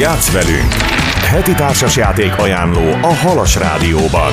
[0.00, 0.72] Játsz velünk!
[1.30, 4.32] Heti társasjáték ajánló a Halas Rádióban.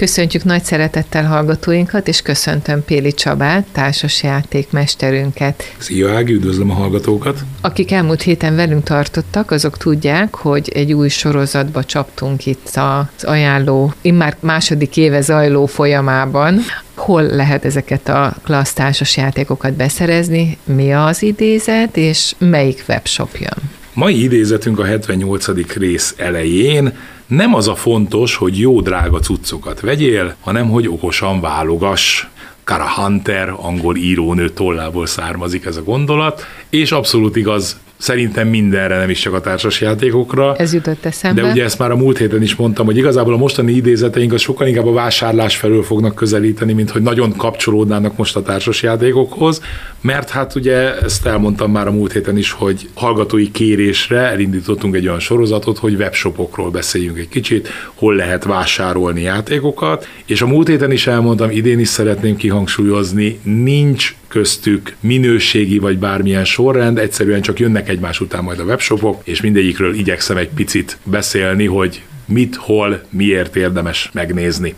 [0.00, 5.74] Köszöntjük nagy szeretettel hallgatóinkat, és köszöntöm Péli Csabát, társasjátékmesterünket.
[5.78, 7.40] Szia Ági, üdvözlöm a hallgatókat!
[7.60, 13.92] Akik elmúlt héten velünk tartottak, azok tudják, hogy egy új sorozatba csaptunk itt az ajánló,
[14.00, 16.60] immár második éve zajló folyamában.
[16.96, 23.70] Hol lehet ezeket a klassz társasjátékokat beszerezni, mi az idézet, és melyik webshop jön?
[23.92, 25.74] Mai idézetünk a 78.
[25.74, 32.26] rész elején nem az a fontos, hogy jó drága cuccokat vegyél, hanem hogy okosan válogass.
[32.64, 39.10] Kara Hunter, angol írónő tollából származik ez a gondolat, és abszolút igaz szerintem mindenre, nem
[39.10, 40.56] is csak a társas játékokra.
[40.56, 41.42] Ez jutott eszembe.
[41.42, 44.40] De ugye ezt már a múlt héten is mondtam, hogy igazából a mostani idézeteink az
[44.40, 49.62] sokkal inkább a vásárlás felől fognak közelíteni, mint hogy nagyon kapcsolódnának most a társas játékokhoz,
[50.00, 55.06] mert hát ugye ezt elmondtam már a múlt héten is, hogy hallgatói kérésre elindítottunk egy
[55.06, 60.92] olyan sorozatot, hogy webshopokról beszéljünk egy kicsit, hol lehet vásárolni játékokat, és a múlt héten
[60.92, 67.88] is elmondtam, idén is szeretném kihangsúlyozni, nincs köztük minőségi vagy bármilyen sorrend, egyszerűen csak jönnek
[67.88, 73.56] egymás után majd a webshopok, és mindegyikről igyekszem egy picit beszélni, hogy mit, hol, miért
[73.56, 74.74] érdemes megnézni.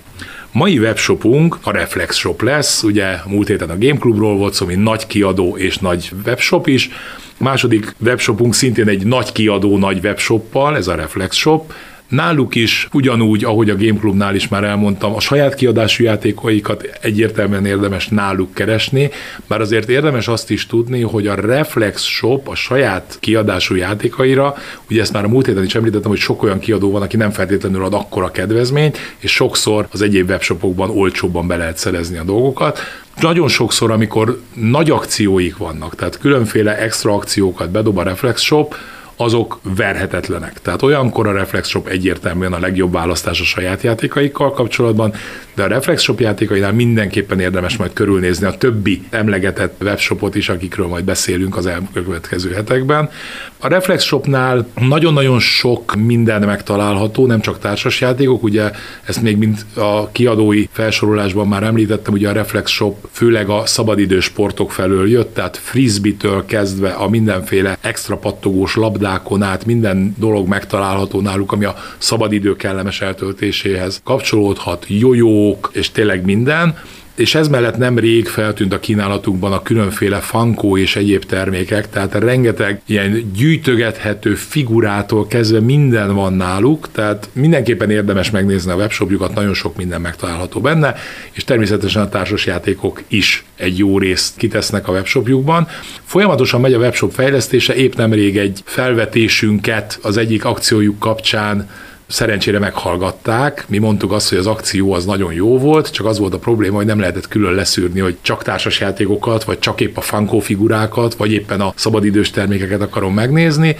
[0.53, 4.83] Mai webshopunk a Reflex Shop lesz, ugye múlt héten a Game Clubról volt szó, mint
[4.83, 6.91] nagy kiadó és nagy webshop is.
[7.37, 11.73] Második webshopunk szintén egy nagy kiadó, nagy webshoppal, ez a Reflex Shop,
[12.09, 17.67] Náluk is ugyanúgy, ahogy a Game Clubnál is már elmondtam, a saját kiadású játékaikat egyértelműen
[17.67, 19.11] érdemes náluk keresni,
[19.47, 24.55] bár azért érdemes azt is tudni, hogy a Reflex Shop a saját kiadású játékaira,
[24.91, 27.31] ugye ezt már a múlt héten is említettem, hogy sok olyan kiadó van, aki nem
[27.31, 32.79] feltétlenül ad akkora kedvezményt, és sokszor az egyéb webshopokban olcsóbban be lehet szerezni a dolgokat.
[33.21, 38.75] Nagyon sokszor, amikor nagy akcióik vannak, tehát különféle extra akciókat bedob a Reflex Shop,
[39.21, 40.61] azok verhetetlenek.
[40.63, 45.13] Tehát olyankor a Reflex Shop egyértelműen a legjobb választás a saját játékaikkal kapcsolatban,
[45.55, 50.87] de a Reflex Shop játékainál mindenképpen érdemes majd körülnézni a többi emlegetett webshopot is, akikről
[50.87, 53.11] majd beszélünk az elkövetkező hetekben.
[53.59, 58.71] A Reflex Shopnál nagyon-nagyon sok minden megtalálható, nem csak társas játékok, ugye
[59.05, 64.25] ezt még mint a kiadói felsorolásban már említettem, ugye a Reflex Shop főleg a szabadidős
[64.25, 68.75] sportok felől jött, tehát frisbee-től kezdve a mindenféle extra pattogós
[69.09, 76.25] labdákon át minden dolog megtalálható náluk, ami a szabadidő kellemes eltöltéséhez kapcsolódhat, jójók és tényleg
[76.25, 76.77] minden
[77.19, 82.15] és ez mellett nem rég feltűnt a kínálatunkban a különféle fankó és egyéb termékek, tehát
[82.15, 89.55] rengeteg ilyen gyűjtögethető figurától kezdve minden van náluk, tehát mindenképpen érdemes megnézni a webshopjukat, nagyon
[89.55, 90.95] sok minden megtalálható benne,
[91.31, 95.69] és természetesen a társasjátékok is egy jó részt kitesznek a webshopjukban.
[96.05, 101.69] Folyamatosan megy a webshop fejlesztése, épp nemrég egy felvetésünket az egyik akciójuk kapcsán
[102.09, 103.65] szerencsére meghallgatták.
[103.69, 106.77] Mi mondtuk azt, hogy az akció az nagyon jó volt, csak az volt a probléma,
[106.77, 111.33] hogy nem lehetett külön leszűrni, hogy csak társasjátékokat, vagy csak épp a Funko figurákat, vagy
[111.33, 113.77] éppen a szabadidős termékeket akarom megnézni.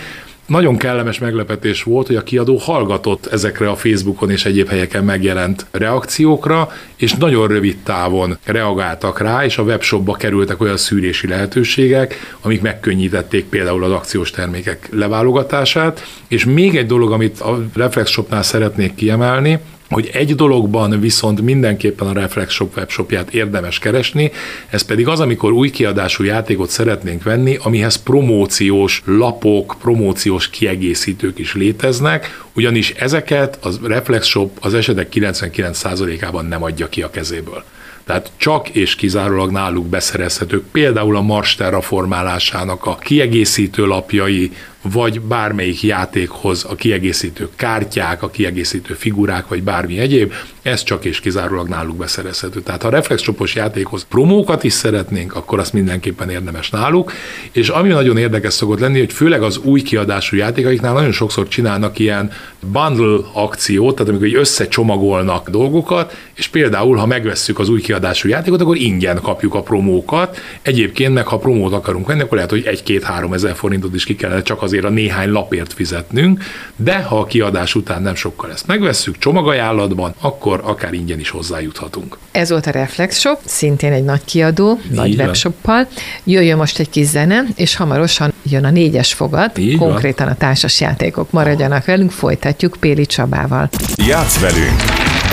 [0.49, 5.67] Nagyon kellemes meglepetés volt, hogy a kiadó hallgatott ezekre a Facebookon és egyéb helyeken megjelent
[5.71, 12.61] reakciókra, és nagyon rövid távon reagáltak rá, és a webshopba kerültek olyan szűrési lehetőségek, amik
[12.61, 16.07] megkönnyítették például az akciós termékek leválogatását.
[16.29, 22.09] És még egy dolog, amit a Reflex Shopnál szeretnék kiemelni, hogy egy dologban viszont mindenképpen
[22.09, 24.31] a Reflex Shop webshopját érdemes keresni,
[24.71, 31.55] ez pedig az, amikor új kiadású játékot szeretnénk venni, amihez promóciós lapok, promóciós kiegészítők is
[31.55, 37.65] léteznek, ugyanis ezeket a Reflex Shop az esetek 99%-ában nem adja ki a kezéből.
[38.05, 44.53] Tehát csak és kizárólag náluk beszerezhetők például a Mars terraformálásának a kiegészítő lapjai,
[44.93, 50.33] vagy bármelyik játékhoz a kiegészítő kártyák, a kiegészítő figurák, vagy bármi egyéb,
[50.63, 52.61] ez csak és kizárólag náluk beszerezhető.
[52.61, 57.13] Tehát ha a reflexcsopos játékhoz promókat is szeretnénk, akkor azt mindenképpen érdemes náluk,
[57.53, 61.99] és ami nagyon érdekes szokott lenni, hogy főleg az új kiadású játékaiknál nagyon sokszor csinálnak
[61.99, 62.31] ilyen
[62.61, 68.77] bundle akciót, tehát amikor összecsomagolnak dolgokat, és például, ha megvesszük az új kiadású játékot, akkor
[68.77, 70.39] ingyen kapjuk a promókat.
[70.63, 74.43] Egyébként meg, ha promót akarunk venni, akkor lehet, hogy egy-két-három ezer forintot is ki kellene
[74.43, 76.43] csak azért a néhány lapért fizetnünk,
[76.77, 82.19] de ha a kiadás után nem sokkal ezt megvesszük csomagajánlatban, akkor akár ingyen is hozzájuthatunk.
[82.31, 85.27] Ez volt a Reflex Shop, szintén egy nagy kiadó, Így nagy van.
[85.27, 85.87] webshoppal.
[86.25, 90.35] Jöjjön most egy kis zene, és hamarosan jön a négyes fogat, Így konkrétan van.
[90.35, 91.31] a társas játékok.
[91.31, 93.69] Maradjanak velünk, folytatjuk Péli Csabával.
[94.07, 94.81] Játsz velünk!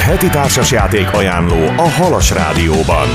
[0.05, 3.07] Heti társasjáték ajánló a Halas Rádióban.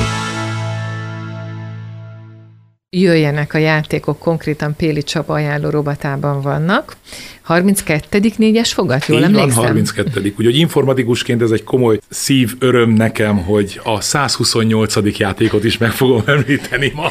[2.97, 6.97] Jöjjenek a játékok, konkrétan Péli Csaba ajánló robatában vannak.
[7.43, 8.21] 32.
[8.37, 9.55] négyes fogat, jól Így emlékszem?
[9.55, 10.35] van, 32.
[10.39, 15.19] Úgyhogy informatikusként ez egy komoly szív öröm nekem, hogy a 128.
[15.19, 17.09] játékot is meg fogom említeni ma.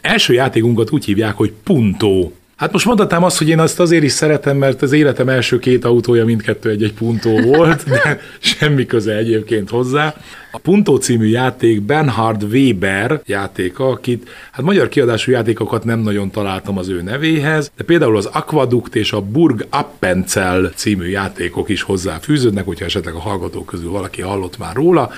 [0.00, 2.30] Első játékunkat úgy hívják, hogy Punto.
[2.62, 5.84] Hát most mondhatnám azt, hogy én azt azért is szeretem, mert az életem első két
[5.84, 8.20] autója mindkettő egy-egy puntó volt, de
[8.58, 10.14] semmi köze egyébként hozzá.
[10.50, 16.78] A Punto című játék Bernhard Weber játéka, akit hát magyar kiadású játékokat nem nagyon találtam
[16.78, 22.64] az ő nevéhez, de például az Aquaduct és a Burg Appenzell című játékok is hozzáfűződnek,
[22.64, 25.10] hogyha esetleg a hallgatók közül valaki hallott már róla.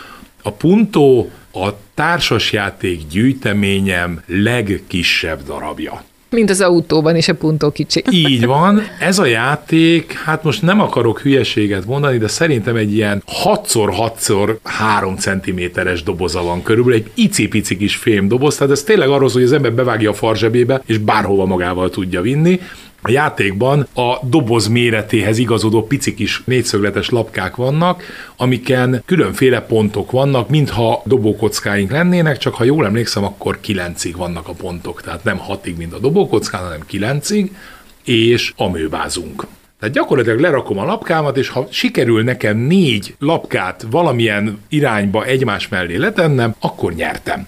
[0.43, 6.03] A Punto a társasjáték gyűjteményem legkisebb darabja.
[6.35, 8.03] Mint az autóban is a puntó kicsi.
[8.11, 13.23] Így van, ez a játék, hát most nem akarok hülyeséget mondani, de szerintem egy ilyen
[13.45, 19.43] 6x6x3 cm-es doboza van körülbelül, egy icipici kis fém doboz, tehát ez tényleg arról hogy
[19.43, 22.61] az ember bevágja a farzsebébe, és bárhova magával tudja vinni.
[23.07, 28.03] A játékban a doboz méretéhez igazodó pici kis négyszögletes lapkák vannak,
[28.37, 34.53] amiken különféle pontok vannak, mintha dobókockáink lennének, csak ha jól emlékszem, akkor kilencig vannak a
[34.53, 37.57] pontok, tehát nem hatig, mint a dobókockán, hanem kilencig,
[38.05, 39.47] és amőbázunk.
[39.79, 45.97] Tehát gyakorlatilag lerakom a lapkámat, és ha sikerül nekem négy lapkát valamilyen irányba egymás mellé
[45.97, 47.47] letennem, akkor nyertem.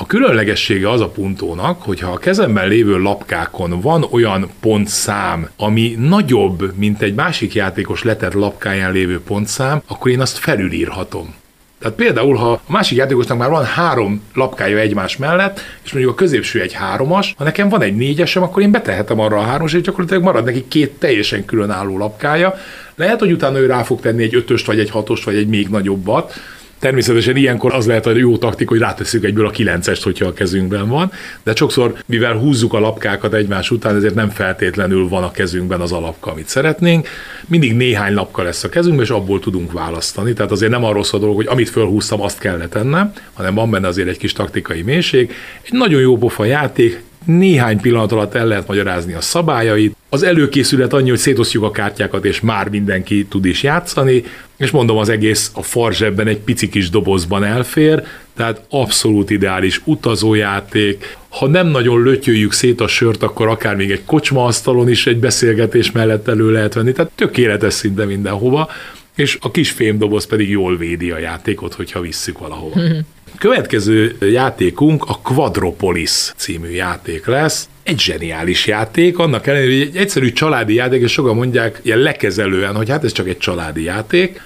[0.00, 6.76] A különlegessége az a puntónak, hogyha a kezemben lévő lapkákon van olyan pontszám, ami nagyobb,
[6.76, 11.34] mint egy másik játékos letett lapkáján lévő pontszám, akkor én azt felülírhatom.
[11.80, 16.16] Tehát például, ha a másik játékosnak már van három lapkája egymás mellett, és mondjuk a
[16.16, 19.80] középső egy háromas, ha nekem van egy négyesem, akkor én betehetem arra a háromos, és
[19.80, 22.54] gyakorlatilag marad neki két teljesen különálló lapkája.
[22.94, 25.68] Lehet, hogy utána ő rá fog tenni egy ötöst, vagy egy hatost, vagy egy még
[25.68, 26.34] nagyobbat,
[26.80, 30.88] Természetesen ilyenkor az lehet a jó taktik, hogy rátesszük egyből a kilencest, hogyha a kezünkben
[30.88, 31.12] van,
[31.42, 35.92] de sokszor, mivel húzzuk a lapkákat egymás után, ezért nem feltétlenül van a kezünkben az
[35.92, 37.08] alapka, amit szeretnénk.
[37.46, 40.32] Mindig néhány lapka lesz a kezünkben, és abból tudunk választani.
[40.32, 43.70] Tehát azért nem arról szól a dolog, hogy amit fölhúztam, azt kell tennem, hanem van
[43.70, 45.32] benne azért egy kis taktikai mélység.
[45.62, 49.96] Egy nagyon jó pofa játék, néhány pillanat alatt el lehet magyarázni a szabályait.
[50.08, 54.24] Az előkészület annyi, hogy szétosztjuk a kártyákat, és már mindenki tud is játszani,
[54.56, 58.02] és mondom, az egész a farzsebben egy pici kis dobozban elfér,
[58.36, 61.16] tehát abszolút ideális utazójáték.
[61.28, 65.90] Ha nem nagyon lötyöljük szét a sört, akkor akár még egy kocsmaasztalon is egy beszélgetés
[65.90, 68.68] mellett elő lehet venni, tehát tökéletes szinte mindenhova,
[69.14, 72.80] és a kis fémdoboz pedig jól védi a játékot, hogyha visszük valahova.
[73.38, 77.68] Következő játékunk a Quadropolis című játék lesz.
[77.82, 82.74] Egy zseniális játék, annak ellenére, hogy egy egyszerű családi játék, és sokan mondják ilyen lekezelően,
[82.74, 84.40] hogy hát ez csak egy családi játék,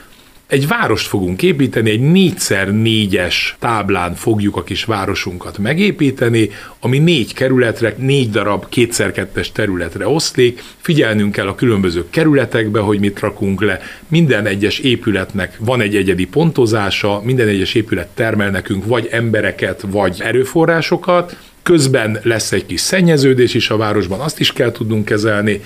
[0.47, 6.51] egy várost fogunk építeni, egy 4x4-es táblán fogjuk a kis városunkat megépíteni,
[6.81, 10.63] ami négy kerületre, négy darab kétszer-kettes területre oszlik.
[10.81, 13.81] Figyelnünk kell a különböző kerületekbe, hogy mit rakunk le.
[14.09, 20.17] Minden egyes épületnek van egy egyedi pontozása, minden egyes épület termel nekünk vagy embereket, vagy
[20.21, 25.61] erőforrásokat, közben lesz egy kis szennyeződés is a városban, azt is kell tudnunk kezelni,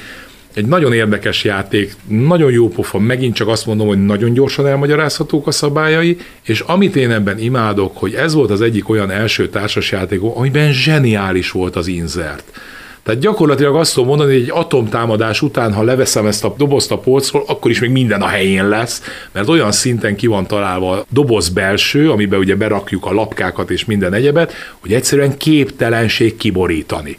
[0.54, 5.46] egy nagyon érdekes játék, nagyon jó pofa, megint csak azt mondom, hogy nagyon gyorsan elmagyarázhatók
[5.46, 10.22] a szabályai, és amit én ebben imádok, hogy ez volt az egyik olyan első társasjáték,
[10.22, 12.52] amiben zseniális volt az inzert.
[13.08, 16.98] Tehát gyakorlatilag azt tudom mondani, hogy egy atomtámadás után, ha leveszem ezt a dobozt a
[16.98, 19.02] polcról, akkor is még minden a helyén lesz,
[19.32, 23.84] mert olyan szinten ki van találva a doboz belső, amiben ugye berakjuk a lapkákat és
[23.84, 27.18] minden egyebet, hogy egyszerűen képtelenség kiborítani.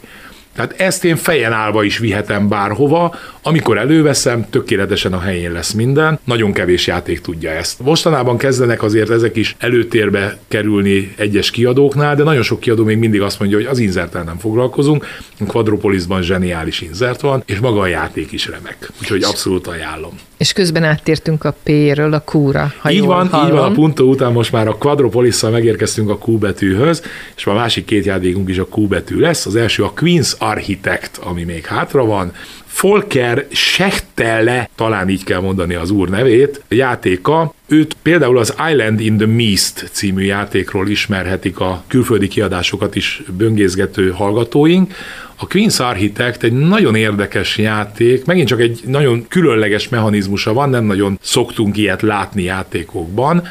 [0.54, 6.18] Tehát ezt én fejen állva is vihetem bárhova, amikor előveszem, tökéletesen a helyén lesz minden,
[6.24, 7.80] nagyon kevés játék tudja ezt.
[7.80, 13.22] Mostanában kezdenek azért ezek is előtérbe kerülni egyes kiadóknál, de nagyon sok kiadó még mindig
[13.22, 15.06] azt mondja, hogy az inzertel nem foglalkozunk.
[15.40, 18.90] A Quadropolisban zseniális inzert van, és maga a játék is remek.
[19.00, 20.12] Úgyhogy abszolút ajánlom.
[20.40, 23.46] És közben áttértünk a P-ről a Q-ra, ha így van, hallom.
[23.46, 27.02] így van, a Punto után most már a quadropolis megérkeztünk a Q betűhöz,
[27.36, 29.46] és a másik két játékunk is a Q betű lesz.
[29.46, 32.32] Az első a Queen's Architect, ami még hátra van,
[32.80, 37.54] Volker Schechtele, talán így kell mondani az úr nevét, játéka.
[37.66, 44.10] Őt például az Island in the Mist című játékról ismerhetik a külföldi kiadásokat is böngészgető
[44.10, 44.94] hallgatóink.
[45.36, 50.84] A Queen's Architect egy nagyon érdekes játék, megint csak egy nagyon különleges mechanizmusa van, nem
[50.84, 53.42] nagyon szoktunk ilyet látni játékokban.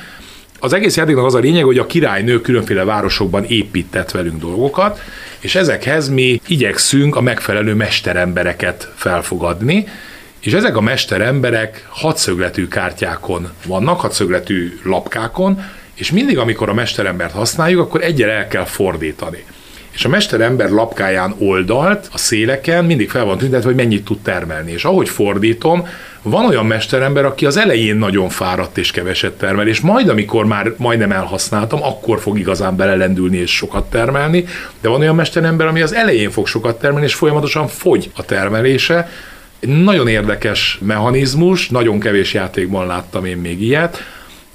[0.60, 5.02] Az egész játéknak az a lényeg, hogy a királynő különféle városokban épített velünk dolgokat,
[5.40, 9.88] és ezekhez mi igyekszünk a megfelelő mesterembereket felfogadni,
[10.40, 15.64] és ezek a mesteremberek hatszögletű kártyákon vannak, hatszögletű lapkákon,
[15.94, 19.44] és mindig, amikor a mesterembert használjuk, akkor egyre el kell fordítani.
[19.92, 24.72] És a mesterember lapkáján oldalt, a széleken mindig fel van tüntetve, hogy mennyit tud termelni.
[24.72, 25.88] És ahogy fordítom,
[26.22, 30.74] van olyan mesterember, aki az elején nagyon fáradt és keveset termel, és majd, amikor már
[30.78, 34.46] majdnem elhasználtam, akkor fog igazán belelendülni és sokat termelni,
[34.82, 39.10] de van olyan mesterember, ami az elején fog sokat termelni, és folyamatosan fogy a termelése.
[39.60, 44.04] Nagyon érdekes mechanizmus, nagyon kevés játékban láttam én még ilyet,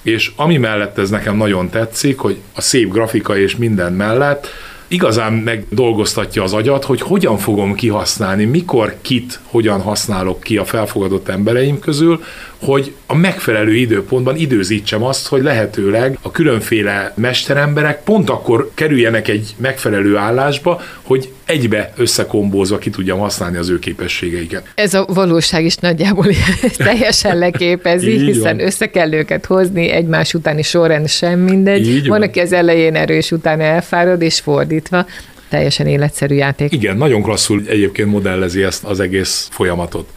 [0.02, 4.48] és ami mellett ez nekem nagyon tetszik, hogy a szép grafika és minden mellett
[4.88, 11.28] igazán megdolgoztatja az agyat, hogy hogyan fogom kihasználni, mikor kit hogyan használok ki a felfogadott
[11.28, 12.22] embereim közül,
[12.64, 19.54] hogy a megfelelő időpontban időzítsem azt, hogy lehetőleg a különféle mesteremberek pont akkor kerüljenek egy
[19.56, 24.66] megfelelő állásba, hogy egybe összekombózva ki tudjam használni az ő képességeiket.
[24.74, 26.26] Ez a valóság is nagyjából
[26.76, 28.66] teljesen leképezi, hiszen van.
[28.66, 31.88] össze kell őket hozni, egymás utáni sorrend sem mindegy.
[31.88, 35.06] Így van, van, aki az elején erős, utána elfárad, és fordítva
[35.48, 36.72] teljesen életszerű játék.
[36.72, 40.08] Igen, nagyon klasszul egyébként modellezi ezt az egész folyamatot.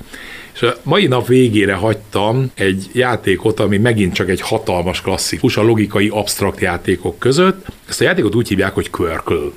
[0.57, 5.61] És a mai nap végére hagytam egy játékot, ami megint csak egy hatalmas klasszikus a
[5.61, 7.65] logikai absztrakt játékok között.
[7.89, 9.49] Ezt a játékot úgy hívják, hogy Quirkle.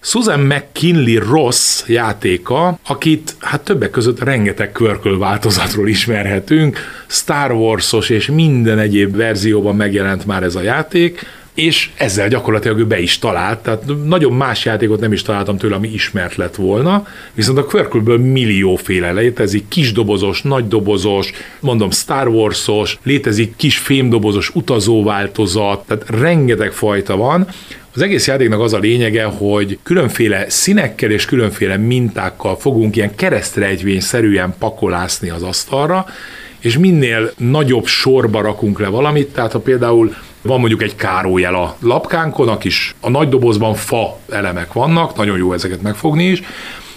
[0.00, 8.26] Susan McKinley Ross játéka, akit hát többek között rengeteg Quirkle változatról ismerhetünk, Star Wars-os és
[8.26, 13.58] minden egyéb verzióban megjelent már ez a játék, és ezzel gyakorlatilag ő be is talált,
[13.58, 18.18] tehát nagyon más játékot nem is találtam tőle, ami ismert lett volna, viszont a Quirkle-ből
[18.18, 26.72] millióféle létezik, kis dobozos, nagy dobozos, mondom Star Wars-os, létezik kis fémdobozos utazóváltozat, tehát rengeteg
[26.72, 27.46] fajta van,
[27.94, 34.54] az egész játéknak az a lényege, hogy különféle színekkel és különféle mintákkal fogunk ilyen keresztrejtvényszerűen
[34.58, 36.06] pakolászni az asztalra,
[36.58, 41.76] és minél nagyobb sorba rakunk le valamit, tehát ha például van mondjuk egy kárójel a
[41.80, 46.42] lapkánkon, a kis, a nagy dobozban fa elemek vannak, nagyon jó ezeket megfogni is,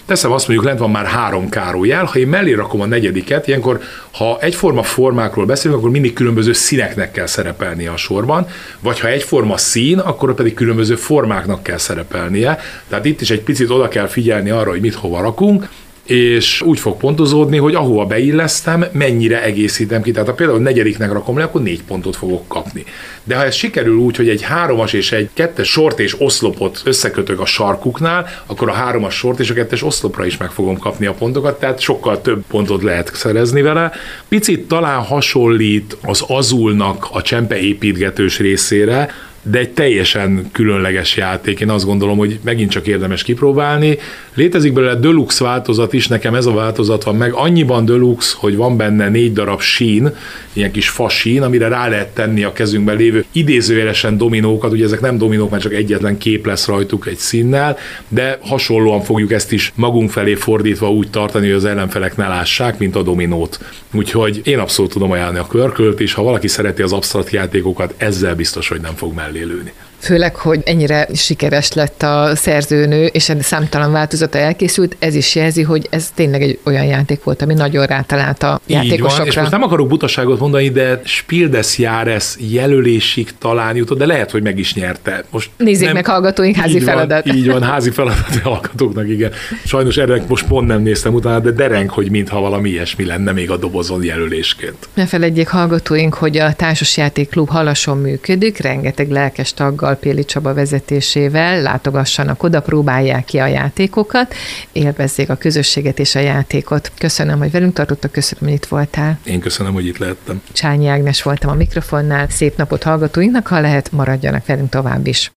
[0.06, 3.80] Teszem azt mondjuk, lent van már három kárójel, ha én mellé rakom a negyediket, ilyenkor,
[4.10, 8.46] ha egyforma formákról beszélünk, akkor mindig különböző színeknek kell szerepelnie a sorban,
[8.80, 12.58] vagy ha egyforma szín, akkor pedig különböző formáknak kell szerepelnie.
[12.88, 15.68] Tehát itt is egy picit oda kell figyelni arra, hogy mit hova rakunk,
[16.06, 20.10] és úgy fog pontozódni, hogy ahova beillesztem, mennyire egészítem ki.
[20.10, 22.84] Tehát ha például negyediknek rakom le, akkor négy pontot fogok kapni.
[23.24, 27.40] De ha ez sikerül úgy, hogy egy háromas és egy kettes sort és oszlopot összekötök
[27.40, 31.12] a sarkuknál, akkor a háromas sort és a kettes oszlopra is meg fogom kapni a
[31.12, 33.92] pontokat, tehát sokkal több pontot lehet szerezni vele.
[34.28, 39.10] Picit talán hasonlít az azulnak a csempe építgetős részére,
[39.50, 41.60] de egy teljesen különleges játék.
[41.60, 43.98] Én azt gondolom, hogy megint csak érdemes kipróbálni.
[44.34, 47.32] Létezik belőle deluxe változat is, nekem ez a változat van meg.
[47.32, 50.14] Annyiban deluxe, hogy van benne négy darab sín,
[50.52, 55.18] ilyen kis fasín, amire rá lehet tenni a kezünkben lévő idézőjelesen dominókat, ugye ezek nem
[55.18, 60.10] dominók, mert csak egyetlen kép lesz rajtuk egy színnel, de hasonlóan fogjuk ezt is magunk
[60.10, 63.58] felé fordítva úgy tartani, hogy az ellenfelek ne lássák, mint a dominót.
[63.92, 68.34] Úgyhogy én abszolút tudom ajánlani a körkölt, és ha valaki szereti az absztrakt játékokat, ezzel
[68.34, 69.72] biztos, hogy nem fog mellé lőni.
[70.06, 75.62] Főleg, hogy ennyire sikeres lett a szerzőnő, és egy számtalan változata elkészült, ez is jelzi,
[75.62, 79.16] hogy ez tényleg egy olyan játék volt, ami nagyon rátalált a Így játékosokra.
[79.16, 84.06] Van, és most nem akarok butaságot mondani, de Spiel des Jahres jelölésig talán jutott, de
[84.06, 85.24] lehet, hogy meg is nyerte.
[85.30, 87.26] Most Nézzék nem, meg hallgatóink házi így feladat.
[87.26, 89.32] Van, így van, házi feladat hallgatóknak, igen.
[89.64, 93.50] Sajnos erre most pont nem néztem utána, de dereng, hogy mintha valami ilyesmi lenne még
[93.50, 94.88] a dobozon jelölésként.
[94.94, 102.42] Ne felejtjék hallgatóink, hogy a Társasjátékklub halason működik, rengeteg lelkes taggal Péli Csaba vezetésével látogassanak
[102.42, 104.34] oda, próbálják ki a játékokat,
[104.72, 106.92] élvezzék a közösséget és a játékot.
[106.98, 109.18] Köszönöm, hogy velünk tartottak, köszönöm, hogy itt voltál.
[109.24, 110.42] Én köszönöm, hogy itt lehettem.
[110.52, 115.30] Csányi Ágnes voltam a mikrofonnál, szép napot hallgatóinknak, ha lehet, maradjanak velünk tovább is.